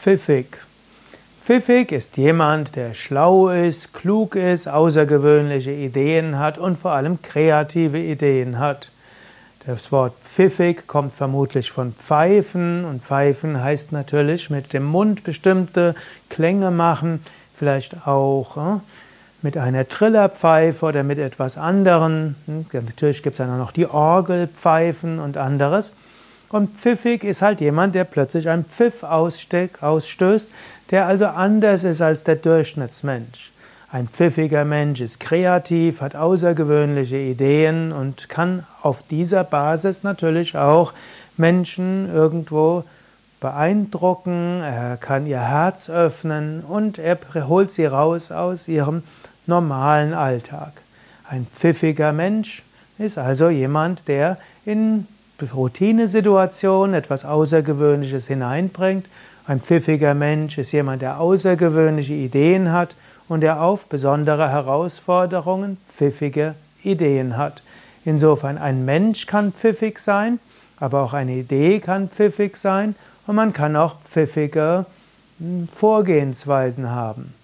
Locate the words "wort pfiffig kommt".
9.92-11.12